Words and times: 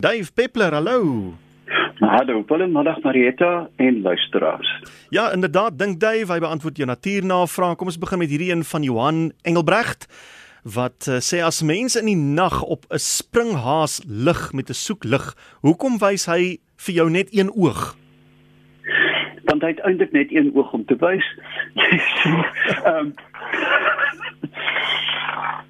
Dave 0.00 0.32
Peppler, 0.32 0.72
hallo. 0.72 1.34
Hallo, 2.00 2.44
Willem, 2.48 2.72
middag 2.72 3.02
Marieta 3.02 3.68
en 3.76 4.00
luisteraars. 4.02 4.82
Ja, 5.08 5.32
inderdaad, 5.32 5.78
dink 5.78 6.00
Dave, 6.00 6.32
hy 6.32 6.38
beantwoord 6.40 6.76
jou 6.80 6.88
natuurnavraag. 6.88 7.76
Kom 7.76 7.90
ons 7.92 7.98
begin 8.00 8.22
met 8.22 8.32
hierdie 8.32 8.48
een 8.48 8.64
van 8.64 8.82
Johan 8.82 9.18
Engelbrecht 9.44 10.08
wat 10.64 11.04
uh, 11.08 11.20
sê 11.24 11.42
as 11.44 11.60
mense 11.64 12.00
in 12.00 12.08
die 12.08 12.16
nag 12.16 12.62
op 12.64 12.88
'n 12.88 13.00
springhaas 13.00 14.00
lig 14.08 14.52
met 14.52 14.72
'n 14.72 14.76
soeklig, 14.76 15.36
hoekom 15.60 16.00
wys 16.00 16.24
hy 16.26 16.60
vir 16.76 16.94
jou 16.94 17.10
net 17.10 17.28
een 17.36 17.52
oog? 17.52 17.96
Want 19.44 19.62
hy 19.62 19.68
het 19.68 19.84
eintlik 19.84 20.12
net 20.12 20.32
een 20.32 20.50
oog 20.54 20.72
om 20.72 20.84
te 20.84 20.96
wys. 20.96 21.26
Ehm 22.88 22.96
um, 22.96 23.14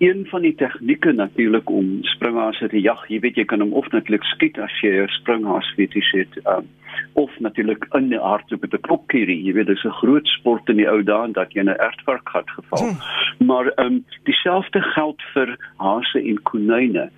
een 0.01 0.27
van 0.27 0.43
die 0.43 0.55
tegnieke 0.55 1.13
natuurlik 1.13 1.71
om 1.71 1.99
springhaase 2.09 2.69
te 2.69 2.81
jag. 2.81 3.03
Jy 3.09 3.19
weet 3.21 3.37
jy 3.37 3.45
kan 3.45 3.61
hom 3.61 3.73
of 3.77 3.89
natuurlik 3.93 4.25
skiet 4.33 4.59
as 4.59 4.73
jy 4.81 4.95
'n 5.03 5.13
springhaas 5.21 5.69
fetish 5.77 6.13
het, 6.17 6.39
um, 6.47 6.69
of 7.13 7.31
natuurlik 7.39 7.85
in 7.93 8.09
die 8.09 8.21
aard 8.21 8.53
op 8.53 8.65
'n 8.65 8.81
klopkierie. 8.81 9.43
Jy 9.45 9.53
weet 9.53 9.67
dis 9.67 9.85
'n 9.85 10.01
groot 10.01 10.27
sport 10.27 10.69
in 10.69 10.77
die 10.77 10.89
ou 10.89 11.03
dae 11.03 11.33
dat 11.33 11.53
jy 11.53 11.63
'n 11.63 11.69
ertvark 11.69 12.29
gehad 12.29 12.51
geval. 12.51 12.89
Hmm. 12.89 13.47
Maar 13.47 13.67
ehm 13.67 13.87
um, 13.87 14.05
dieselfde 14.25 14.81
geld 14.83 15.23
vir 15.35 15.57
haase 15.77 16.19
en 16.23 16.43
konyne. 16.43 17.11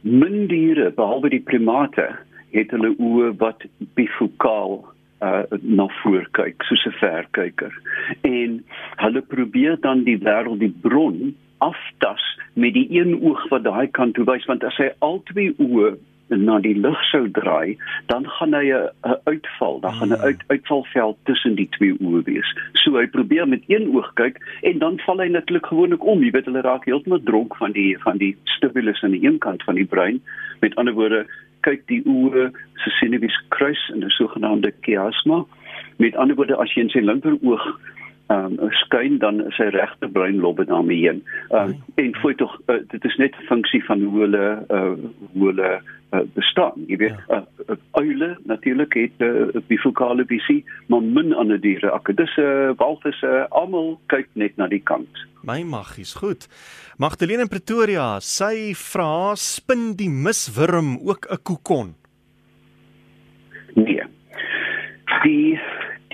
Min 0.00 0.46
diere 0.46 0.90
behalwe 0.90 1.28
die 1.28 1.42
primate 1.42 2.16
het 2.50 2.70
hulle 2.70 2.94
oë 2.98 3.36
wat 3.36 3.66
bifokaal 3.94 4.94
uh 5.22 5.42
na 5.60 5.86
voor 6.02 6.28
kyk 6.30 6.62
soos 6.62 6.86
'n 6.86 6.90
verkyker 6.90 7.72
en 8.20 8.64
hulle 8.96 9.22
probeer 9.22 9.76
dan 9.80 10.04
die 10.04 10.18
wêreld 10.18 10.58
die 10.58 10.74
bron 10.80 11.34
aftas 11.58 12.24
met 12.54 12.74
die 12.74 12.86
een 12.90 13.20
oog 13.20 13.48
wat 13.48 13.64
daai 13.64 13.86
kant 13.86 14.14
toe 14.14 14.24
wys 14.24 14.44
want 14.50 14.64
as 14.64 14.76
hy 14.76 14.90
al 14.98 15.22
twee 15.30 15.54
oë 15.58 15.94
na 16.28 16.58
die 16.58 16.74
lig 16.74 17.00
sou 17.10 17.26
draai 17.36 17.76
dan 18.06 18.26
gaan 18.36 18.54
hy 18.54 18.72
'n 18.72 18.88
uitval 19.24 19.80
dan 19.80 19.92
gaan 19.92 20.12
'n 20.12 20.20
uit, 20.28 20.40
uitvalveld 20.46 21.16
tussen 21.24 21.54
die 21.54 21.68
twee 21.68 21.94
oë 22.00 22.22
wees. 22.24 22.48
So 22.72 22.96
hy 22.96 23.06
probeer 23.06 23.48
met 23.48 23.62
een 23.66 23.94
oog 23.94 24.12
kyk 24.14 24.40
en 24.62 24.78
dan 24.78 24.98
val 24.98 25.18
hy 25.18 25.28
natuurlik 25.28 25.66
gewoonlik 25.66 26.04
om. 26.04 26.22
Jy 26.22 26.30
weet 26.30 26.44
hulle 26.44 26.60
raak 26.60 26.84
heeltemal 26.84 27.22
dronk 27.22 27.56
van 27.56 27.72
die 27.72 27.98
van 27.98 28.16
die 28.16 28.36
stimulus 28.44 29.02
aan 29.02 29.10
die 29.10 29.26
een 29.26 29.38
kant 29.38 29.62
van 29.62 29.74
die 29.74 29.84
brein. 29.86 30.22
Met 30.60 30.74
ander 30.76 30.94
woorde 30.94 31.26
kyk 31.60 31.86
die 31.86 32.02
oë 32.04 32.50
se 32.76 32.90
senuwees 32.90 33.38
kruis 33.48 33.90
in 33.94 34.04
'n 34.04 34.10
sogenaamde 34.10 34.72
chiasma. 34.80 35.44
Met 35.96 36.16
ander 36.16 36.36
woorde 36.36 36.56
as 36.56 36.72
jy 36.74 36.80
in 36.82 36.90
sy 36.90 37.00
linker 37.00 37.36
oog 37.42 37.80
um, 38.28 38.56
skyn 38.70 39.18
dan 39.18 39.40
is 39.46 39.56
sy 39.56 39.68
regte 39.74 40.08
breinlobbe 40.08 40.64
daarmee 40.64 41.02
heen. 41.08 41.22
Ehm 41.50 41.74
um, 41.74 41.82
en 41.94 42.14
voel 42.20 42.34
tog 42.34 42.54
uh, 42.66 42.80
dit 42.88 43.04
is 43.04 43.16
net 43.16 43.34
'n 43.36 43.46
funksie 43.50 43.84
van 43.84 44.02
hoe 44.02 44.20
hulle 44.20 44.46
uh, 44.70 44.94
hoe 45.32 45.46
hulle 45.46 45.80
uh, 46.14 46.20
bestaan. 46.34 46.84
Jy 46.86 46.96
weet 46.96 47.18
ja. 47.28 47.42
uh, 47.68 47.76
uile 47.90 48.38
natuurlik 48.44 48.94
het 48.94 49.18
uh, 49.18 49.60
bifokale 49.66 50.24
visie, 50.24 50.64
maar 50.86 51.02
min 51.02 51.34
ander 51.34 51.60
diere, 51.60 51.90
akedisse, 51.90 52.74
walvisse, 52.76 53.46
almal 53.50 54.00
kyk 54.06 54.28
net 54.32 54.56
na 54.56 54.68
die 54.68 54.82
kant. 54.82 55.26
My 55.42 55.62
maggies, 55.62 56.14
goed. 56.14 56.48
Magdalene 56.96 57.44
in 57.44 57.48
Pretoria, 57.48 58.20
sy 58.20 58.72
vra 58.74 59.34
spin 59.36 59.92
die 59.96 60.10
miswurm 60.10 60.98
ook 61.04 61.26
'n 61.30 61.42
kokon? 61.42 61.94
Nee. 63.74 64.02
Die 65.22 65.58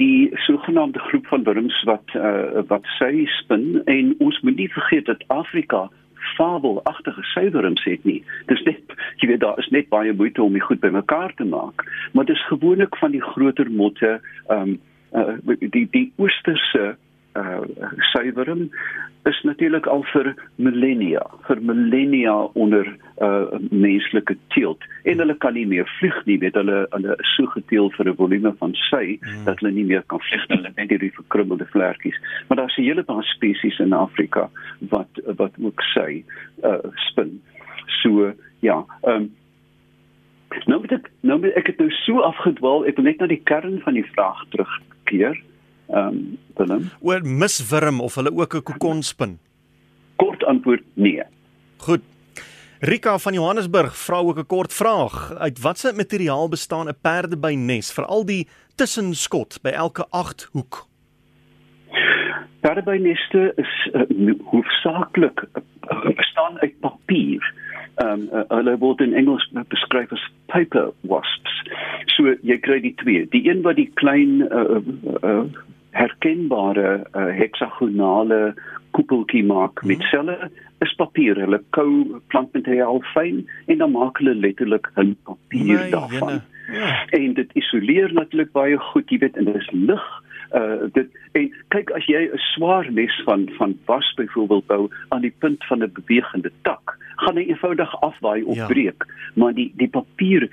die 0.01 0.31
sogenaamde 0.47 0.99
groep 0.99 1.27
van 1.27 1.45
wurms 1.45 1.83
wat 1.89 2.15
uh, 2.17 2.65
wat 2.73 2.87
sy 2.99 3.27
spin 3.41 3.83
en 3.85 4.15
ons 4.19 4.41
moet 4.47 4.57
nie 4.57 4.71
vergeet 4.73 5.09
dat 5.11 5.25
Afrika 5.29 5.89
fabelagtige 6.37 7.23
suiwerms 7.33 7.85
het 7.85 8.05
nie. 8.05 8.21
Dis 8.49 8.63
net 8.69 8.97
jy 9.21 9.29
weet 9.33 9.45
daar 9.45 9.61
is 9.61 9.69
net 9.75 9.89
baie 9.93 10.13
moeite 10.17 10.43
om 10.43 10.57
dit 10.57 10.65
goed 10.65 10.81
bymekaar 10.81 11.35
te 11.37 11.45
maak, 11.45 11.85
maar 12.13 12.29
dis 12.29 12.47
gewoonlik 12.49 12.97
van 13.03 13.13
die 13.17 13.25
groter 13.33 13.71
motte 13.71 14.17
ehm 14.49 14.75
um, 14.75 14.79
uh, 15.13 15.57
die 15.59 15.87
die 15.91 16.09
oosterse 16.17 16.85
uh 16.95 17.10
suiwerm 18.13 18.71
is 19.29 19.41
natuurlik 19.43 19.87
al 19.87 20.03
vir 20.13 20.31
millennia 20.57 21.23
vir 21.49 21.61
millennia 21.61 22.35
onder 22.55 22.89
uh 23.21 23.59
menslike 23.71 24.37
teelt. 24.55 24.85
En 25.05 25.19
hulle 25.19 25.37
kan 25.45 25.55
nie 25.55 25.67
meer 25.67 25.89
vlieg 25.99 26.17
nie 26.27 26.39
weet 26.41 26.57
hulle 26.57 26.87
hulle 26.95 27.17
is 27.17 27.35
so 27.37 27.47
geteel 27.57 27.91
vir 27.97 28.09
'n 28.09 28.17
volume 28.17 28.53
van 28.63 28.73
sy 28.75 29.19
hmm. 29.21 29.45
dat 29.45 29.61
hulle 29.61 29.73
nie 29.73 29.85
meer 29.85 30.03
kan 30.07 30.23
vlieg 30.29 30.47
hulle 30.49 30.73
net 30.77 30.89
hierdie 30.89 31.13
verkrummelde 31.19 31.67
vlekkies. 31.73 32.17
Maar 32.49 32.63
daar's 32.63 32.79
'n 32.79 32.89
hele 32.89 33.03
paar 33.03 33.25
spesies 33.25 33.79
in 33.79 33.93
Afrika 33.93 34.49
wat 34.95 35.21
wat 35.37 35.53
ook 35.61 35.83
sy 35.95 36.25
uh 36.65 36.81
spin. 37.11 37.43
So 38.03 38.33
ja 38.61 38.85
um 39.03 39.31
nou 40.67 40.81
moet 40.81 40.93
ek 40.93 41.11
nou 41.21 41.39
moet 41.41 41.55
ek 41.57 41.67
het 41.67 41.79
nou 41.79 41.91
so 41.91 42.21
afgedwaal 42.21 42.87
ek 42.87 42.97
wil 42.97 43.05
net 43.05 43.21
na 43.21 43.27
die 43.27 43.43
kern 43.45 43.81
van 43.85 43.95
die 43.95 44.07
vraag 44.15 44.45
terugkeer 44.51 45.37
ehm 45.91 46.07
um, 46.07 46.39
Willem. 46.57 46.91
Oor 47.01 47.21
miswurm 47.23 48.01
of 48.01 48.15
hulle 48.15 48.33
ook 48.37 48.55
'n 48.55 48.63
kokon 48.63 49.03
spin? 49.03 49.39
Kort 50.17 50.45
antwoord 50.45 50.83
nee. 50.95 51.23
Goed. 51.77 52.03
Rika 52.81 53.19
van 53.19 53.33
Johannesburg 53.33 53.97
vra 53.97 54.17
ook 54.17 54.39
'n 54.39 54.47
kort 54.47 54.73
vraag. 54.73 55.35
Uit 55.39 55.61
watter 55.61 55.95
materiaal 55.95 56.49
bestaan 56.49 56.89
'n 56.89 57.01
perdebynes 57.01 57.93
vir 57.93 58.05
al 58.05 58.25
die 58.25 58.49
tussenskot 58.75 59.59
by 59.63 59.69
elke 59.69 60.07
8 60.11 60.49
hoek? 60.53 60.89
Perdebyneste 62.61 63.53
is 63.57 63.89
uh, 63.93 64.35
hoofsaaklik 64.45 65.45
uh, 65.53 66.11
bestaan 66.17 66.59
uit 66.61 66.81
papier. 66.81 67.55
Ehm 67.95 68.11
um, 68.11 68.29
uh, 68.33 68.43
hulle 68.49 68.79
word 68.79 69.01
in 69.01 69.15
Engels 69.15 69.51
beskryf 69.69 70.13
as 70.13 70.31
paper 70.47 70.93
wasps. 71.01 71.57
So 72.07 72.35
jy 72.43 72.59
kry 72.59 72.81
die 72.81 72.95
twee. 72.95 73.27
Die 73.29 73.49
een 73.49 73.63
wat 73.63 73.77
die 73.77 73.91
klein 74.01 74.41
uh, 74.49 74.81
uh, 75.23 75.45
herkenbare 75.91 77.05
uh, 77.15 77.31
heksagonale 77.37 78.55
koepeltjie 78.91 79.45
maak 79.47 79.83
met 79.85 80.03
hmm. 80.03 80.11
selle 80.11 80.51
is 80.85 80.95
papier. 80.99 81.39
Hulle 81.39 81.61
kou 81.77 82.21
plantmateriaal 82.33 83.03
fyn 83.13 83.45
en 83.67 83.83
dan 83.83 83.93
maak 83.95 84.19
hulle 84.23 84.35
letterlik 84.35 84.91
'n 84.97 85.17
papier 85.29 85.79
nee, 85.85 85.91
daarvan. 85.91 86.41
Ja. 86.73 87.07
En 87.11 87.35
dit 87.35 87.53
isoleer 87.59 88.13
natuurlik 88.13 88.53
baie 88.53 88.79
goed, 88.79 89.11
jy 89.11 89.19
weet, 89.19 89.37
en 89.37 89.45
dit 89.45 89.55
is 89.55 89.71
lig. 89.73 90.07
Uh 90.55 90.87
dit 90.95 91.09
en 91.39 91.51
kyk 91.75 91.91
as 91.95 92.07
jy 92.07 92.23
'n 92.27 92.43
swaar 92.55 92.91
nes 92.93 93.23
van 93.27 93.49
van 93.59 93.79
was 93.87 94.15
byvoorbeeld 94.17 94.67
bou 94.67 94.89
aan 95.09 95.23
die 95.23 95.35
punt 95.39 95.65
van 95.67 95.83
'n 95.83 95.93
bewegende 95.93 96.51
tak, 96.63 96.97
gaan 97.17 97.37
hy 97.37 97.45
eenvoudig 97.49 98.01
afwaai 98.01 98.43
of 98.43 98.57
ja. 98.57 98.67
breek, 98.67 99.07
maar 99.35 99.55
die 99.55 99.73
die 99.77 99.89
papier 99.89 100.49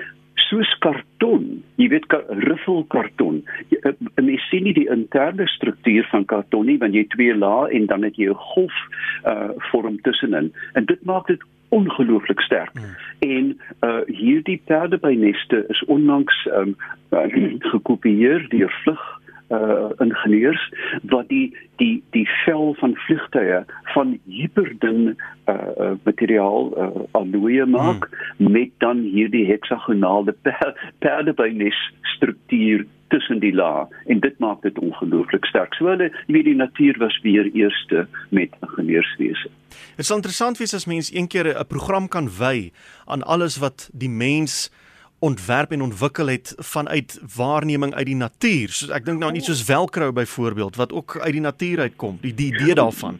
soos 0.47 0.69
karton, 0.83 1.63
jy 1.81 1.89
weet 1.91 2.05
riffelkarton. 2.45 3.41
Eh, 3.73 3.91
mens 4.21 4.47
sien 4.51 4.63
nie 4.67 4.75
die 4.77 4.87
interne 4.93 5.47
struktuur 5.47 6.07
van 6.11 6.25
karton 6.29 6.67
nie 6.69 6.77
want 6.81 6.95
jy 6.95 7.05
twee 7.15 7.35
lae 7.35 7.69
en 7.73 7.87
dan 7.91 8.03
het 8.03 8.15
jy 8.15 8.29
'n 8.29 8.41
golf 8.53 8.77
uh 9.25 9.49
vorm 9.71 10.01
tussenin. 10.01 10.53
En 10.73 10.85
dit 10.85 11.05
maak 11.05 11.27
dit 11.27 11.41
ongelooflik 11.69 12.41
sterk. 12.41 12.71
Hmm. 12.73 12.95
En 13.19 13.45
uh 13.83 14.01
hierdie 14.07 14.61
perdebyneste 14.65 15.65
is 15.69 15.83
onlangs 15.85 16.47
um 16.53 16.75
gekopieer 17.73 18.45
deur 18.49 18.71
vlug 18.83 19.16
uh 19.49 19.89
ingenieurs 20.03 20.63
wat 21.11 21.27
die 21.29 21.55
die 21.77 22.03
die 22.11 22.27
vel 22.43 22.73
van 22.79 22.95
vliegtye 23.05 23.63
van 23.93 24.17
hyperdun 24.25 25.15
uh, 25.47 25.93
materiaal 26.03 26.71
uh, 26.75 26.89
alloy 27.11 27.63
maak 27.65 28.09
hmm. 28.09 28.51
met 28.51 28.71
dan 28.83 29.05
hierdie 29.05 29.45
heksagonale 29.47 30.35
per, 30.45 30.75
perdebynes 30.99 31.79
struktuur 32.15 32.85
tussen 33.07 33.39
die 33.39 33.53
lae 33.55 33.85
en 34.11 34.19
dit 34.19 34.39
maak 34.43 34.61
dit 34.61 34.79
ongelooflik 34.79 35.45
sterk. 35.45 35.75
So 35.77 35.87
hulle 35.87 36.09
weet 36.27 36.49
die 36.49 36.57
natuur 36.57 36.97
was 36.99 37.15
weer 37.23 37.47
eerste 37.53 38.07
met 38.29 38.55
ingenieurswese. 38.61 39.51
Dit 39.95 40.05
is 40.05 40.11
interessant 40.11 40.59
wees 40.59 40.75
as 40.75 40.87
mens 40.89 41.13
een 41.13 41.27
keer 41.27 41.47
'n 41.53 41.67
program 41.67 42.07
kan 42.07 42.29
wy 42.39 42.71
aan 43.05 43.23
alles 43.23 43.57
wat 43.57 43.89
die 43.93 44.09
mens 44.09 44.71
ontwerp 45.19 45.71
en 45.71 45.81
ontwikkel 45.81 46.27
het 46.27 46.56
vanuit 46.57 47.21
waarneming 47.36 47.94
uit 47.94 48.06
die 48.06 48.15
natuur. 48.15 48.69
So 48.69 48.94
ek 48.94 49.06
dink 49.06 49.19
nou 49.19 49.31
nie 49.31 49.41
soos 49.41 49.63
velcro 49.65 50.12
byvoorbeeld 50.13 50.75
wat 50.75 50.94
ook 50.94 51.18
uit 51.19 51.33
die 51.33 51.41
natuur 51.41 51.80
uitkom, 51.80 52.18
die 52.21 52.33
die 52.33 52.53
idee 52.53 52.75
daarvan. 52.75 53.18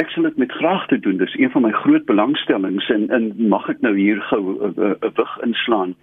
Ek 0.00 0.10
sal 0.12 0.28
dit 0.28 0.36
met 0.36 0.52
graag 0.52 0.86
te 0.86 0.98
doen. 1.00 1.16
Dis 1.16 1.36
een 1.36 1.50
van 1.50 1.62
my 1.62 1.72
groot 1.72 2.04
belangstellings 2.04 2.88
en 2.92 3.08
en 3.10 3.32
mag 3.48 3.68
ek 3.68 3.80
nou 3.80 3.96
hier 3.96 4.20
gou 4.30 4.72
'n 4.72 4.96
wig 5.00 5.38
inslaan. 5.44 5.94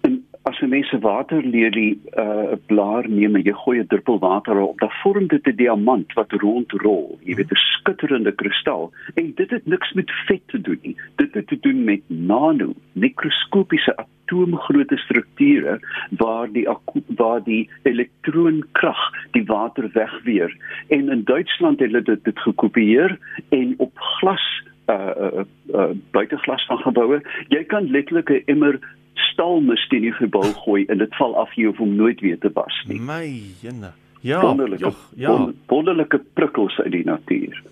En 0.00 0.24
as 0.42 0.60
'n 0.60 0.68
mens 0.68 0.88
se 0.88 0.98
waterlelie 0.98 2.00
'n 2.04 2.20
uh, 2.20 2.56
blaar 2.66 3.08
neem 3.08 3.36
en 3.36 3.42
jy 3.42 3.52
gooi 3.52 3.78
'n 3.78 3.86
druppel 3.86 4.18
water 4.18 4.58
op, 4.58 4.78
dan 4.78 4.90
vorm 5.02 5.26
dit 5.26 5.46
'n 5.46 5.56
diamant 5.56 6.12
wat 6.12 6.32
rondrol. 6.32 7.18
Jy 7.22 7.34
weet 7.34 7.50
'n 7.50 7.64
skitterende 7.80 8.32
kristal. 8.32 8.92
En 9.14 9.32
dit 9.34 9.50
het 9.50 9.66
niks 9.66 9.92
met 9.92 10.10
vet 10.26 10.42
te 10.46 10.60
doen 10.60 10.78
nie. 10.82 10.96
Dit 11.16 11.34
het 11.34 11.46
te 11.46 11.58
doen 11.60 11.84
met 11.84 12.00
nano, 12.06 12.72
mikroskopiese 12.92 13.96
atoomgrootte 14.30 14.96
strukture 14.96 15.80
waar 16.10 16.52
die 16.52 16.68
waar 17.06 17.42
die 17.44 17.68
elektronkrag 17.82 18.98
die 19.30 19.44
water 19.44 19.90
wegweer 19.92 20.56
en 20.88 21.08
in 21.08 21.24
Duitsland 21.24 21.80
het 21.80 21.90
hulle 21.90 22.02
dit, 22.02 22.24
dit 22.24 22.38
gekopieer 22.38 23.18
en 23.48 23.74
op 23.78 23.98
glas 23.98 24.62
uh 24.86 24.94
uh, 24.96 25.44
uh 25.74 25.90
buiteglas 26.10 26.66
van 26.66 26.78
geboue. 26.78 27.20
Jy 27.48 27.64
kan 27.64 27.90
letterlik 27.90 28.30
'n 28.30 28.42
emmer 28.46 28.78
staalmis 29.14 29.88
teen 29.88 30.02
die 30.02 30.12
gebou 30.12 30.44
gooi 30.44 30.84
en 30.86 30.98
dit 30.98 31.16
val 31.16 31.36
af 31.36 31.52
jou 31.54 31.74
om 31.78 31.94
nooit 31.94 32.20
weer 32.20 32.38
te 32.38 32.50
was 32.54 32.84
nie. 32.86 33.00
My 33.00 33.42
jene. 33.60 33.92
Ja, 34.20 34.40
wonderlike, 34.40 34.84
joh, 34.84 34.94
ja. 35.16 35.52
Wonderlike 35.66 36.20
prikkels 36.32 36.78
uit 36.78 36.92
die 36.92 37.04
natuur. 37.04 37.62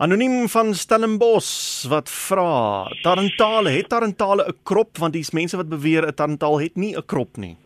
Anoniem 0.00 0.48
van 0.48 0.70
Stellenbosch 0.74 1.84
wat 1.92 2.08
vra, 2.08 2.88
Tarantale, 3.02 3.70
het 3.70 3.88
Tarantale 3.92 4.44
'n 4.48 4.56
krop? 4.62 4.96
Want 4.98 5.12
dis 5.12 5.30
mense 5.30 5.56
wat 5.56 5.68
beweer 5.68 6.06
'n 6.06 6.14
Tarantaal 6.14 6.60
het 6.60 6.76
nie 6.76 6.96
'n 6.96 7.04
krop 7.06 7.36
nie. 7.36 7.56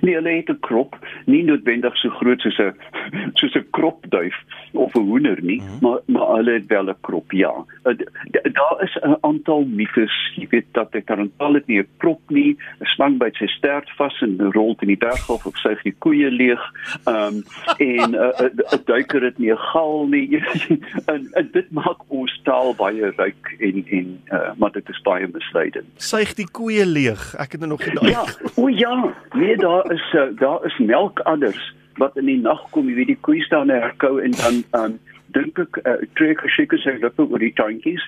Nee, 0.00 0.14
hulle 0.14 0.30
het 0.30 0.50
'n 0.50 0.58
krop, 0.60 0.98
nie 1.26 1.44
noodwendig 1.44 1.96
so 1.96 2.08
groot 2.10 2.40
soos 2.40 2.58
'n 2.58 2.74
soos 3.34 3.54
'n 3.54 3.66
kropduif 3.70 4.34
of 4.72 4.94
'n 4.94 4.98
hoender 4.98 5.38
nie, 5.42 5.60
mm 5.60 5.66
-hmm. 5.66 5.78
maar 5.80 5.98
maar 6.06 6.36
hulle 6.36 6.52
het 6.52 6.66
wel 6.66 6.84
'n 6.84 6.96
krop, 7.00 7.32
ja. 7.32 7.54
Uh, 7.84 7.94
daar 8.30 8.76
is 8.82 8.98
'n 9.00 9.16
aantal 9.20 9.64
mites, 9.64 10.32
jy 10.34 10.46
weet 10.50 10.66
dat 10.72 10.92
die 10.92 11.04
tarantaal 11.04 11.54
het 11.54 11.66
nie 11.66 11.78
'n 11.78 11.88
krop 11.96 12.20
nie, 12.26 12.56
'n 12.78 12.84
slang 12.84 13.18
byt 13.18 13.34
sy 13.34 13.46
stert 13.46 13.90
vas 13.90 14.20
en 14.20 14.52
rol 14.52 14.76
in 14.78 14.86
die 14.86 14.96
berghof 14.96 15.46
of 15.46 15.56
suig 15.56 15.82
die 15.82 15.94
koeie 15.98 16.30
leeg. 16.30 16.62
Ehm 17.04 17.16
um, 17.16 17.42
en 17.88 18.10
'n 18.10 18.14
uh, 18.14 18.40
'n 18.40 18.60
uh, 18.74 18.78
duiker 18.84 19.22
het 19.22 19.38
nie 19.38 19.52
'n 19.52 19.56
gal 19.56 20.06
nie. 20.06 20.42
en, 21.12 21.28
en 21.32 21.48
dit 21.52 21.70
maak 21.70 22.00
ons 22.08 22.40
taal 22.44 22.74
baie 22.74 23.12
ryk 23.16 23.56
en 23.58 23.84
en 23.90 24.20
uh, 24.32 24.50
maar 24.56 24.72
dit 24.72 24.88
is 24.88 25.02
baie 25.02 25.28
misleidend. 25.32 25.86
Suig 25.96 26.34
die 26.34 26.50
koeie 26.50 26.86
leeg. 26.86 27.34
Ek 27.38 27.52
het 27.52 27.66
nog 27.66 27.82
gedaai. 27.82 28.10
Ja, 28.10 28.24
o 28.56 28.68
ja, 28.68 29.14
nee 29.34 29.56
daar 29.56 29.92
is 29.92 30.12
uh, 30.12 30.22
daar 30.38 30.64
is 30.64 30.78
melkadders 30.78 31.74
wat 32.00 32.16
in 32.20 32.28
die 32.30 32.40
nag 32.40 32.62
kom, 32.74 32.88
jy 32.88 32.96
weet 32.98 33.12
die 33.12 33.20
koeie 33.20 33.44
staan 33.44 33.70
in 33.70 33.82
herkou 33.84 34.16
en 34.24 34.36
dan 34.40 34.62
um, 34.78 34.98
dink 35.34 35.58
ek 35.62 35.78
uh, 35.84 35.96
trek 36.18 36.40
gesek 36.44 36.74
sy 36.82 36.96
lippe 37.02 37.24
oor 37.26 37.42
die 37.42 37.52
tandjies 37.58 38.02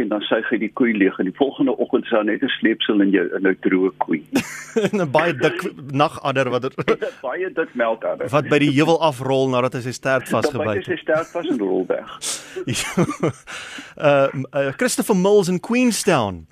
en 0.00 0.08
dan 0.12 0.24
sê 0.28 0.40
hy 0.50 0.60
die 0.62 0.70
koei 0.80 0.94
leeg 0.96 1.18
en 1.18 1.28
die 1.30 1.36
volgende 1.38 1.74
oggend 1.78 2.06
is 2.08 2.14
daar 2.14 2.24
net 2.24 2.42
'n 2.42 2.52
sleepsel 2.58 3.00
in 3.04 3.10
jou 3.10 3.26
in 3.36 3.46
'n 3.46 3.56
droë 3.66 3.92
koei. 4.04 4.22
'n 4.92 5.10
baie 5.10 5.34
dik 5.34 5.66
nagadder 5.92 6.50
wat 6.50 6.64
er, 6.64 6.72
baie 7.22 7.50
dik 7.52 7.74
melkadder. 7.74 8.28
Wat 8.30 8.48
by 8.48 8.58
die 8.58 8.72
heuwel 8.72 9.00
afrol 9.02 9.48
nadat 9.48 9.74
hy 9.74 9.82
sy 9.88 9.94
stert 9.96 10.28
vasgebyt 10.28 10.82
het. 10.82 10.86
Hy 10.86 10.96
sy 10.96 11.00
stert 11.02 11.28
vas 11.34 11.46
en 11.48 11.58
rol 11.58 11.86
weg. 11.88 12.08
uh, 14.08 14.28
uh 14.52 14.72
Christopher 14.76 15.16
Mills 15.16 15.48
in 15.48 15.60
Queenstown. 15.60 16.46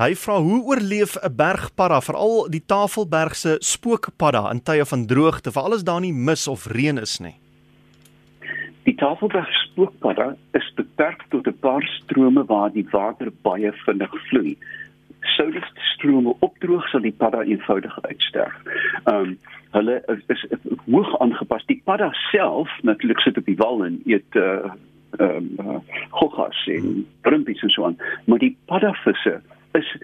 Hy 0.00 0.14
vra 0.16 0.38
hoe 0.40 0.62
oorleef 0.64 1.16
'n 1.20 1.34
bergpadda, 1.36 2.00
veral 2.00 2.48
die 2.48 2.64
Tafelberg 2.64 3.34
se 3.36 3.56
spookpadda 3.60 4.50
in 4.50 4.62
tye 4.62 4.84
van 4.84 5.06
droogte, 5.06 5.52
veral 5.52 5.74
as 5.74 5.84
daar 5.84 6.00
nie 6.00 6.12
mis 6.12 6.48
of 6.48 6.66
reën 6.66 6.98
is 6.98 7.18
nie. 7.20 7.36
Die 8.84 8.96
Tafelberg 8.96 9.48
spookpadda 9.52 10.36
is 10.52 10.72
beperk 10.74 11.24
tot 11.28 11.46
'n 11.46 11.58
paar 11.60 11.82
strome 11.82 12.44
waar 12.44 12.72
die 12.72 12.86
water 12.90 13.28
baie 13.42 13.72
vinnig 13.72 14.14
vloei. 14.28 14.56
Sou 15.36 15.50
die 15.52 15.62
strome 15.94 16.34
opdroog 16.38 16.88
sal 16.88 17.00
die 17.00 17.16
padda 17.16 17.42
eenvoudig 17.42 17.98
uitsterf. 18.02 18.56
Ehm 19.04 19.16
um, 19.16 19.38
hulle 19.70 20.02
is, 20.06 20.22
is, 20.26 20.44
is 20.44 20.58
hoog 20.86 21.18
aangepas. 21.20 21.66
Die 21.66 21.82
padda 21.84 22.12
self 22.12 22.70
natuurlik 22.82 23.20
sit 23.20 23.38
op 23.38 23.44
die 23.44 23.56
wal 23.56 23.84
en 23.84 24.00
eet 24.04 24.34
uh 24.34 24.72
ehm 25.18 25.36
um, 25.36 25.66
uh, 25.66 25.78
goggas 26.10 26.66
en 26.66 27.06
brimpies 27.20 27.62
en 27.62 27.70
so 27.70 27.84
aan, 27.84 27.96
maar 28.24 28.38
die 28.38 28.56
paddavisse 28.64 29.40
is 29.72 29.96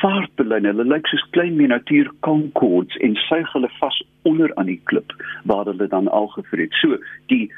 vaartbelyne. 0.00 0.68
Hulle 0.68 0.84
lyk 0.84 1.06
soos 1.06 1.24
klein 1.30 1.56
miniatuur 1.56 2.10
concords 2.20 2.96
en 2.96 3.14
suig 3.14 3.52
hulle 3.52 3.70
vas 3.78 4.02
onder 4.22 4.54
aan 4.54 4.66
die 4.66 4.80
klip 4.84 5.12
waar 5.44 5.64
hulle 5.64 5.88
dan 5.88 6.08
al 6.08 6.26
gevreet. 6.34 6.72
So 6.72 6.98
die 7.32 7.52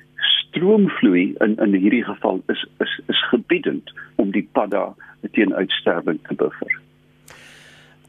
stroomvloei 0.58 1.34
in 1.38 1.56
in 1.62 1.74
hierdie 1.78 2.04
geval 2.04 2.42
is 2.46 2.66
is 2.82 3.00
is 3.06 3.22
gebiedend 3.30 3.92
om 4.16 4.30
die 4.34 4.48
padda 4.52 4.94
teen 5.32 5.54
uitsterwing 5.54 6.18
te 6.26 6.34
buffer. 6.34 6.72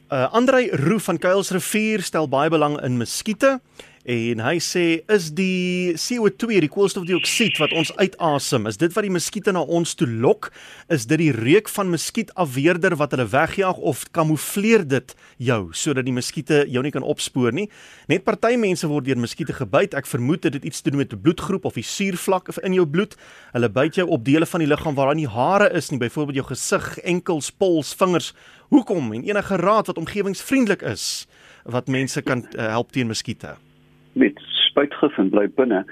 Uh 0.09 0.25
Andrei 0.33 0.69
Roo 0.73 0.99
van 0.99 1.17
Kuilsrivier 1.21 2.01
stel 2.01 2.29
baie 2.29 2.49
belang 2.49 2.79
in 2.81 2.97
muskiete 2.97 3.59
en 4.07 4.39
hy 4.39 4.55
sê 4.63 5.01
is 5.11 5.29
die 5.35 5.91
CO2 5.99 6.61
die 6.63 6.69
koolstofdioksied 6.71 7.59
wat 7.59 7.73
ons 7.75 7.91
uitasem 7.99 8.69
is 8.69 8.79
dit 8.79 8.93
wat 8.95 9.03
die 9.03 9.11
muskiete 9.11 9.51
na 9.51 9.61
ons 9.61 9.91
toe 9.99 10.07
lok? 10.07 10.49
Is 10.87 11.05
dit 11.09 11.19
die 11.19 11.31
reuk 11.35 11.69
van 11.73 11.91
muskietafweerder 11.91 12.95
wat 12.99 13.11
hulle 13.15 13.27
wegjaag 13.29 13.77
of 13.91 14.05
kamoufleer 14.15 14.85
dit 14.87 15.15
jou 15.37 15.59
sodat 15.75 16.07
die 16.07 16.15
muskiete 16.15 16.63
jou 16.71 16.83
nie 16.85 16.93
kan 16.95 17.03
opspoor 17.03 17.55
nie? 17.55 17.67
Net 18.07 18.23
party 18.23 18.55
mense 18.61 18.87
word 18.87 19.09
deur 19.09 19.19
muskiete 19.19 19.53
gebyt. 19.57 19.97
Ek 19.99 20.07
vermoed 20.07 20.47
dit 20.47 20.55
het 20.55 20.65
iets 20.71 20.81
te 20.81 20.89
doen 20.89 21.03
met 21.03 21.13
'n 21.13 21.21
bloedgroep 21.21 21.65
of 21.65 21.75
die 21.75 21.83
suurvlak 21.83 22.55
in 22.63 22.73
jou 22.73 22.85
bloed. 22.85 23.15
Hulle 23.53 23.69
byt 23.69 23.95
jou 23.95 24.07
op 24.07 24.25
dele 24.25 24.45
van 24.45 24.59
die 24.59 24.67
liggaam 24.67 24.95
waar 24.95 25.07
daar 25.07 25.15
nie 25.15 25.27
hare 25.27 25.69
is 25.73 25.91
nie 25.91 25.99
byvoorbeeld 25.99 26.35
jou 26.35 26.47
gesig 26.47 26.97
enkels 26.99 27.51
pols 27.51 27.93
vingers. 27.93 28.33
Hoekom? 28.69 29.13
En 29.13 29.23
enige 29.23 29.55
raad 29.55 29.87
wat 29.87 29.97
omgewingsvriendelik 29.97 30.81
is 30.81 31.27
wat 31.65 31.87
mense 31.87 32.21
kan 32.21 32.47
uh, 32.55 32.67
help 32.67 32.91
teen 32.91 33.07
muskiete 33.07 33.68
spuitgif 34.79 35.17
en 35.19 35.29
bly 35.33 35.47
binne. 35.57 35.83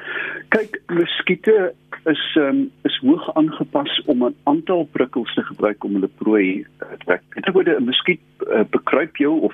Kyk, 0.55 0.79
muskiete 0.95 1.73
is 2.07 2.23
um, 2.39 2.67
is 2.87 2.95
hoog 3.03 3.27
aangepas 3.35 3.91
om 4.07 4.23
'n 4.23 4.35
aantal 4.45 4.87
prikkels 4.91 5.33
te 5.33 5.43
gebruik 5.43 5.83
om 5.83 5.93
hulle 5.93 6.09
prooi 6.23 6.65
te 6.79 6.97
trek. 7.05 7.23
Dit 7.35 7.53
word 7.53 7.67
'n 7.67 7.83
muskiet 7.83 8.21
uh, 8.47 8.63
bekruip 8.71 9.17
jou 9.17 9.41
of 9.41 9.53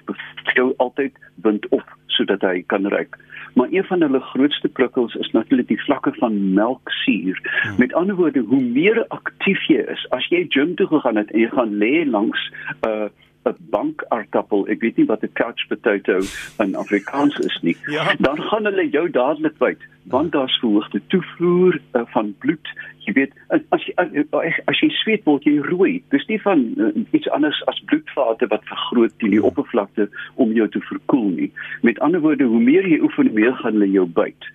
jou 0.54 0.74
altyd 0.78 1.14
wind 1.42 1.68
op 1.70 1.86
sodat 2.08 2.42
hy 2.42 2.64
kan 2.68 2.88
ruik. 2.88 3.18
Maar 3.56 3.68
een 3.72 3.84
van 3.84 4.02
hulle 4.02 4.20
grootste 4.20 4.68
prikkels 4.68 5.16
is 5.16 5.32
natuurlik 5.32 5.68
die 5.68 5.84
vlakke 5.84 6.14
van 6.14 6.54
melksuur. 6.54 7.40
Hmm. 7.62 7.76
Met 7.78 7.94
ander 7.94 8.16
woorde, 8.16 8.40
hoe 8.40 8.62
meer 8.62 9.06
aktief 9.08 9.68
jy 9.68 9.82
is, 9.90 10.06
as 10.10 10.28
jy 10.30 10.46
gym 10.50 10.76
toe 10.76 10.88
gegaan 10.88 11.16
het 11.16 11.32
en 11.32 11.40
jy 11.40 11.50
gaan 11.50 11.78
lê 11.78 12.06
langs 12.06 12.52
'n 12.82 12.90
uh, 12.90 13.10
'n 13.46 13.56
bankaartappel, 13.70 14.68
ek 14.70 14.82
weet 14.82 14.98
nie 14.98 15.06
wat 15.06 15.24
'n 15.24 15.34
couch 15.34 15.68
potato 15.68 16.20
in 16.60 16.76
Afrikaans 16.76 17.40
is 17.40 17.60
nie. 17.62 17.78
Ja. 17.88 18.16
Dan 18.20 18.42
gaan 18.42 18.66
hulle 18.66 18.90
jou 18.90 19.10
dadelik 19.10 19.58
byt 19.58 19.82
want 20.04 20.32
daar's 20.32 20.58
verhoogde 20.60 21.02
toevoer 21.08 21.80
uh, 21.94 22.02
van 22.06 22.36
bloed. 22.40 22.68
Jy 22.98 23.14
weet, 23.14 23.32
as 23.48 23.86
jy 23.86 23.94
as, 23.96 24.60
as 24.66 24.80
jy 24.80 24.90
sweet 24.90 25.24
word 25.24 25.46
jy 25.48 25.58
rooi. 25.64 26.04
Dis 26.12 26.26
nie 26.28 26.40
van 26.42 26.66
uh, 26.78 26.92
iets 27.12 27.30
anders 27.30 27.60
as 27.72 27.80
bloedvate 27.92 28.48
wat 28.52 28.68
vergroot 28.72 29.16
teen 29.20 29.36
die 29.36 29.44
oppervlakte 29.44 30.10
om 30.36 30.52
jou 30.52 30.68
te 30.70 30.84
verkoel 30.90 31.30
nie. 31.38 31.52
Met 31.82 32.00
ander 32.00 32.24
woorde, 32.24 32.44
hoe 32.44 32.60
meer 32.64 32.88
jy 32.88 33.00
oefen, 33.00 33.32
hoe 33.32 33.40
meer 33.40 33.56
gaan 33.62 33.80
hulle 33.80 33.92
jou 33.92 34.08
byt. 34.20 34.52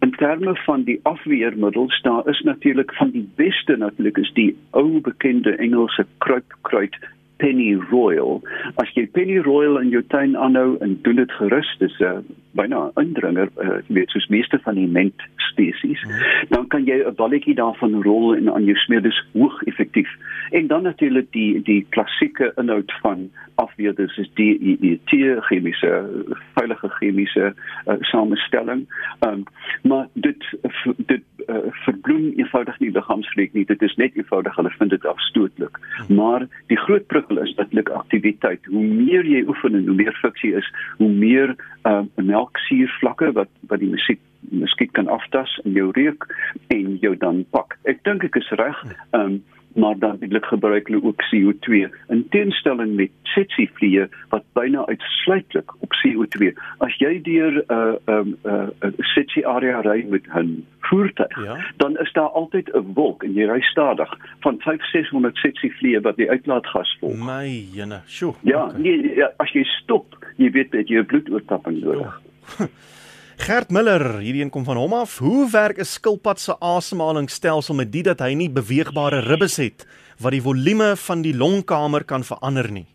In 0.00 0.12
terme 0.16 0.54
van 0.64 0.84
die 0.84 1.00
afweermiddels, 1.02 2.02
daar 2.02 2.28
is 2.28 2.40
natuurlik 2.40 2.92
van 2.96 3.10
die 3.10 3.28
beste 3.36 3.76
natuurlik 3.76 4.16
is 4.16 4.30
die 4.32 4.56
ou 4.70 5.00
bekende 5.00 5.56
Engelse 5.56 6.06
kruipkruid 6.24 6.96
penny 7.40 7.74
royal. 7.90 8.40
As 8.82 8.90
jy 8.96 9.06
penny 9.16 9.38
royal 9.44 9.80
in 9.80 9.90
jou 9.94 10.02
tuin 10.12 10.36
aanhou 10.36 10.76
en 10.84 10.96
doen 11.06 11.20
dit 11.22 11.32
gerus, 11.40 11.70
dis 11.80 11.96
'n 12.00 12.04
uh, 12.04 12.20
byna 12.58 12.90
indringer, 13.00 13.48
uh, 13.64 13.78
weet 13.88 14.10
soos 14.10 14.28
meeste 14.28 14.58
van 14.64 14.74
die 14.74 14.88
ment 14.88 15.22
spesies, 15.50 16.02
hmm. 16.02 16.48
dan 16.54 16.66
kan 16.68 16.84
jy 16.84 17.00
'n 17.02 17.14
balletjie 17.14 17.54
daarvan 17.54 18.02
rol 18.02 18.36
en 18.36 18.52
aan 18.52 18.64
jou 18.64 18.76
smeer 18.76 19.02
dis 19.02 19.22
hoog 19.32 19.62
effektief. 19.62 20.10
En 20.50 20.66
dan 20.66 20.82
natuurlik 20.82 21.32
die 21.32 21.62
die 21.62 21.86
klassieke 21.88 22.52
inhoud 22.56 22.92
van 23.02 23.30
afweerders 23.54 24.16
is 24.18 24.30
DEET 24.34 25.10
chemiese 25.48 25.90
veilige 26.54 26.88
chemiese 26.88 27.54
uh, 27.86 27.94
samestelling. 28.00 28.86
Um, 29.20 29.44
maar 29.82 30.06
dit 30.14 30.44
dit 30.96 31.22
uh, 31.46 31.66
verbloem 31.84 32.32
eenvoudig 32.36 32.78
nie 32.80 32.90
liggaamsvlek 32.94 33.52
nie. 33.52 33.64
Dit 33.64 33.82
is 33.82 33.94
net 34.00 34.16
eenvoudig 34.16 34.56
hulle 34.56 34.72
vind 34.78 34.90
dit 34.90 35.06
afstootlik. 35.06 35.78
Hmm. 35.96 36.16
Maar 36.16 36.46
die 36.72 36.78
groot 36.78 37.06
prikkel 37.06 37.38
is 37.42 37.54
natuurlik 37.54 37.88
aktiwiteit. 37.88 38.64
Hoe 38.72 38.84
meer 38.84 39.26
jy 39.26 39.44
oefen 39.48 39.74
en 39.74 39.86
hoe 39.86 39.96
meer 39.96 40.16
fiksie 40.22 40.54
is, 40.56 40.72
hoe 40.98 41.10
meer 41.10 41.54
uh, 41.88 42.02
melksuurvlakke 42.14 43.32
wat 43.38 43.52
wat 43.70 43.80
die 43.80 43.90
musiek 43.90 44.20
miskien 44.40 44.90
kan 44.96 45.08
aftas 45.08 45.52
in 45.64 45.76
jou 45.76 45.90
reuk 45.94 46.26
en 46.68 46.96
jou 47.00 47.16
dan 47.16 47.44
pak. 47.50 47.76
Ek 47.84 48.04
dink 48.08 48.24
ek 48.24 48.40
is 48.40 48.52
reg. 48.60 48.78
Um, 49.16 49.40
maar 49.74 49.98
dan 49.98 50.16
eintlik 50.20 50.44
gebruik 50.44 50.88
hulle 50.88 51.04
ook 51.04 51.22
CO2 51.28 51.88
in 52.08 52.26
teenstelling 52.28 52.94
met 52.96 53.10
tsetse 53.22 53.68
vliee 53.72 54.06
wat 54.28 54.44
byna 54.52 54.86
uitsluitlik 54.86 55.74
op 55.78 55.94
CO2. 56.00 56.52
As 56.78 56.96
jy 56.98 57.20
deur 57.22 57.52
'n 57.52 57.72
uh, 57.72 57.94
'n 58.06 58.12
um, 58.12 58.28
'n 58.44 58.50
uh, 58.50 58.68
uh, 58.80 58.90
tsetse 58.98 59.46
area 59.46 59.80
ry 59.80 60.06
met 60.08 60.26
'n 60.34 60.66
voertuig, 60.80 61.44
ja? 61.44 61.56
dan 61.76 61.98
is 61.98 62.12
daar 62.12 62.28
altyd 62.28 62.70
'n 62.74 62.92
wolk 62.94 63.22
en 63.22 63.32
jy 63.32 63.46
ry 63.46 63.60
stadig 63.60 64.16
van 64.40 64.60
5600 64.60 65.34
tsetse 65.34 65.70
vliee 65.70 66.00
wat 66.00 66.16
die 66.16 66.30
uitlaatgas 66.30 66.96
volg. 67.00 67.16
My 67.16 67.68
jene, 67.72 68.00
sjoe. 68.06 68.34
Ja, 68.42 68.64
okay. 68.64 68.80
nee, 68.80 69.14
ja, 69.14 69.32
as 69.36 69.52
jy 69.52 69.64
stop, 69.64 70.18
jy 70.36 70.50
weet 70.50 70.72
dat 70.72 70.88
jy 70.88 71.02
bloedoortapping 71.02 71.80
nodig. 71.80 72.20
Gert 73.40 73.70
Miller, 73.72 74.18
hierdie 74.20 74.42
een 74.44 74.50
kom 74.52 74.66
van 74.66 74.76
hom 74.76 74.92
af. 74.92 75.14
Hoe 75.18 75.48
werk 75.50 75.78
'n 75.80 75.88
skilpad 75.88 76.40
se 76.40 76.52
asemhalingsstelsel 76.60 77.74
met 77.74 77.92
dit 77.92 78.04
dat 78.04 78.20
hy 78.20 78.34
nie 78.34 78.50
beweegbare 78.50 79.20
ribbes 79.20 79.56
het 79.56 79.86
wat 80.20 80.32
die 80.32 80.42
volume 80.42 80.96
van 80.96 81.22
die 81.22 81.34
longkamer 81.34 82.04
kan 82.04 82.24
verander 82.24 82.70
nie? 82.70 82.86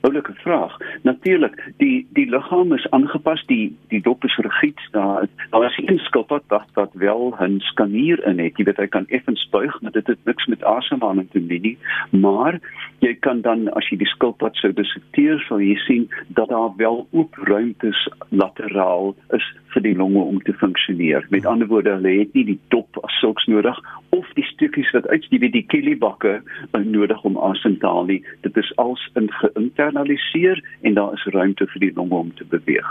Oulike 0.00 0.32
vraag. 0.34 0.76
Natuurlik, 1.02 1.72
die 1.76 2.06
die 2.16 2.28
liggaam 2.30 2.72
is 2.72 2.86
aangepas, 2.90 3.42
die 3.46 3.76
die 3.88 4.00
dop 4.02 4.24
is 4.24 4.36
rigied 4.36 4.80
daar. 4.90 5.26
Daar 5.50 5.66
is 5.66 5.78
een 5.84 5.98
skilpad 5.98 6.42
wat 6.48 6.68
wat 6.74 6.90
wel 6.92 7.34
'n 7.40 7.60
skanier 7.60 8.26
in 8.26 8.38
het. 8.38 8.56
Jy 8.56 8.64
weet 8.64 8.76
hy 8.76 8.86
kan 8.86 9.06
effens 9.06 9.48
buig, 9.50 9.80
maar 9.80 9.92
dit 9.92 10.06
het 10.06 10.18
niks 10.24 10.46
met 10.46 10.64
asemhaling 10.64 11.30
te 11.30 11.46
doen 11.46 11.60
nie. 11.60 11.78
Maar 12.10 12.60
jy 12.98 13.14
kan 13.14 13.40
dan 13.40 13.72
as 13.72 13.88
jy 13.88 13.96
die 13.96 14.06
skilpad 14.14 14.56
sou 14.56 14.72
dissekteer, 14.72 15.38
sal 15.48 15.60
jy 15.60 15.76
sien 15.76 16.08
dat 16.28 16.48
daar 16.48 16.72
wel 16.76 17.06
oop 17.10 17.34
ruimtes 17.34 18.08
lateraal 18.28 19.14
is 19.30 19.44
vir 19.66 19.82
die 19.82 19.96
longe 19.96 20.22
om 20.22 20.42
te 20.42 20.52
funksioneer. 20.52 21.26
Met 21.30 21.46
ander 21.46 21.66
woorde, 21.66 21.90
hulle 21.90 22.18
het 22.18 22.34
nie 22.34 22.44
die 22.44 22.58
dop 22.68 22.98
as 23.02 23.18
sulks 23.20 23.46
nodig 23.46 23.78
of 24.16 24.26
die 24.34 24.44
stukkies 24.44 24.90
wat 24.96 25.06
uit 25.08 25.26
die 25.30 25.50
die 25.50 25.66
kielibakke 25.66 26.40
nodig 26.72 27.22
om 27.24 27.38
asem 27.38 27.78
te 27.78 27.86
haal 27.86 28.08
nie. 28.10 28.22
Dit 28.46 28.56
is 28.56 28.72
als 28.76 29.02
in 29.14 29.30
geïnternaliseer 29.40 30.62
en 30.82 30.98
daar 30.98 31.14
is 31.14 31.28
ruimte 31.34 31.66
vir 31.66 31.86
die 31.86 31.94
longe 31.94 32.14
om 32.14 32.34
te 32.34 32.44
beweeg. 32.44 32.90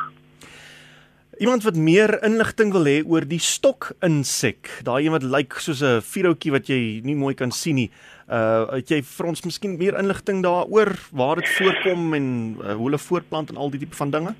Iemand 1.39 1.63
wat 1.63 1.77
meer 1.79 2.17
inligting 2.27 2.73
wil 2.75 2.83
hê 2.83 2.97
oor 3.07 3.23
die 3.23 3.39
stok 3.39 3.93
insek, 4.03 4.67
daai 4.83 5.05
een 5.05 5.13
wat 5.15 5.23
lyk 5.23 5.55
soos 5.63 5.79
'n 5.79 6.01
vuurhoutjie 6.03 6.51
wat 6.51 6.67
jy 6.67 6.99
nie 7.03 7.15
mooi 7.15 7.33
kan 7.33 7.51
sien 7.51 7.75
nie. 7.75 7.89
Uh 8.27 8.67
het 8.75 8.91
jy 8.91 9.01
vir 9.01 9.25
ons 9.25 9.45
miskien 9.45 9.77
meer 9.77 9.95
inligting 9.97 10.43
daaroor 10.43 10.91
waar 11.11 11.39
dit 11.39 11.47
voorkom 11.47 12.13
en 12.13 12.57
uh, 12.59 12.75
hoe 12.75 12.89
hulle 12.89 12.99
voortplant 12.99 13.49
en 13.49 13.57
al 13.57 13.71
die 13.71 13.79
tipe 13.79 13.95
van 13.95 14.11
dinge? 14.11 14.35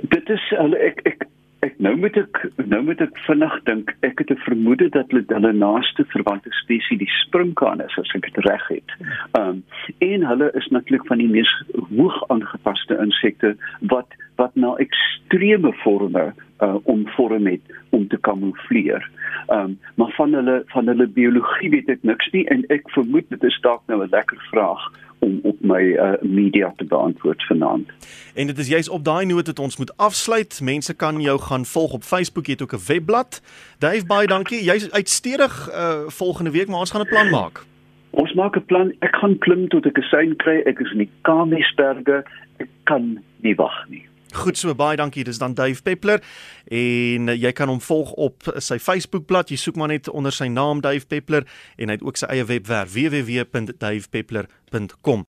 Dit 0.00 0.30
is 0.30 0.40
hulle 0.56 0.78
ek 0.78 1.04
ek 1.04 1.29
Ek 1.60 1.74
nou 1.76 1.92
moet 2.00 2.16
ek 2.16 2.38
nou 2.72 2.80
moet 2.86 3.00
ek 3.04 3.18
vinnig 3.26 3.56
dink. 3.68 3.90
Ek 4.06 4.18
het 4.22 4.30
'n 4.32 4.40
vermoede 4.46 4.88
dat 4.88 5.10
hulle 5.12 5.24
hulle 5.28 5.52
naaste 5.52 6.04
verwante 6.08 6.48
spesies 6.56 6.98
die 6.98 7.14
springkaan 7.20 7.82
is 7.84 7.98
as 8.00 8.14
ek 8.16 8.32
dit 8.32 8.44
reg 8.46 8.68
het. 8.68 8.90
Ehm 9.36 9.48
um, 9.48 9.62
en 9.98 10.24
hulle 10.24 10.50
is 10.54 10.68
natuurlik 10.68 11.06
van 11.06 11.18
die 11.18 11.28
mees 11.28 11.52
hoog 11.96 12.16
aangepaste 12.28 12.96
insekte 12.96 13.56
wat 13.80 14.08
wat 14.36 14.56
na 14.56 14.74
ekstreme 14.76 15.72
forme 15.72 16.32
uh, 16.60 16.76
om 16.82 17.08
vorm 17.08 17.46
het 17.46 17.64
om 17.90 18.08
te 18.08 18.16
kamoufleer. 18.16 19.10
Ehm 19.48 19.60
um, 19.60 19.78
maar 19.94 20.12
van 20.16 20.32
hulle 20.32 20.62
van 20.66 20.86
hulle 20.86 21.06
biologie 21.06 21.70
weet 21.70 21.88
ek 21.88 22.02
niks 22.02 22.30
nie 22.32 22.46
en 22.48 22.64
ek 22.68 22.90
vermoed 22.96 23.28
dit 23.28 23.44
is 23.44 23.60
dalk 23.60 23.82
nou 23.86 24.00
'n 24.02 24.10
lekker 24.16 24.40
vraag 24.50 24.88
om 25.20 25.38
op 25.42 25.56
my 25.60 25.80
uh, 25.80 26.12
media 26.20 26.72
te 26.76 26.84
beantwoord 26.84 27.46
vanaand. 27.46 27.88
En 28.34 28.46
dit 28.46 28.58
is 28.58 28.68
juis 28.68 28.88
op 28.88 29.04
daai 29.04 29.26
noot 29.26 29.46
dat 29.46 29.58
ons 29.58 29.76
moet 29.76 29.96
afsluit. 29.96 30.60
Mense 30.62 30.94
kan 30.94 31.20
jou 31.20 31.40
gaan 31.40 31.64
volg 31.64 31.92
op 31.92 32.02
Facebook, 32.02 32.46
jy 32.46 32.52
het 32.52 32.62
ook 32.62 32.72
'n 32.72 32.86
webblad. 32.86 33.42
Dave 33.78 34.06
baie 34.06 34.26
dankie. 34.26 34.64
Jy's 34.64 34.90
uitstedig 34.90 35.68
uh, 35.68 36.00
volgende 36.06 36.50
week, 36.50 36.68
maar 36.68 36.78
ons 36.78 36.90
gaan 36.90 37.00
'n 37.00 37.08
plan 37.08 37.30
maak. 37.30 37.64
Ons 38.10 38.32
maak 38.32 38.56
'n 38.56 38.64
plan. 38.64 38.92
Ek 38.98 39.16
gaan 39.16 39.38
klim 39.38 39.68
tot 39.68 39.86
ek 39.86 39.98
'n 39.98 40.02
sein 40.02 40.36
kry. 40.36 40.62
Ek 40.64 40.78
is 40.78 40.90
in 40.92 40.98
die 40.98 41.10
Kamiesberge. 41.20 42.24
Ek 42.56 42.68
kan 42.84 43.22
nie 43.40 43.54
wag 43.54 43.88
nie. 43.88 44.09
Goed 44.34 44.58
so 44.58 44.74
baie 44.74 44.96
dankie. 44.96 45.24
Dis 45.24 45.38
dan 45.38 45.54
Dave 45.54 45.82
Peppler 45.82 46.22
en 46.66 47.28
uh, 47.28 47.34
jy 47.34 47.52
kan 47.56 47.68
hom 47.68 47.80
volg 47.80 48.12
op 48.12 48.42
sy 48.58 48.78
Facebookblad. 48.78 49.50
Jy 49.50 49.56
soek 49.60 49.76
maar 49.80 49.88
net 49.92 50.08
onder 50.08 50.32
sy 50.34 50.48
naam 50.52 50.80
Dave 50.84 51.06
Peppler 51.06 51.44
en 51.76 51.88
hy 51.88 51.94
het 51.98 52.06
ook 52.06 52.16
sy 52.20 52.26
eie 52.30 52.44
webwerf 52.46 52.92
www.davepeppler.com. 52.94 55.30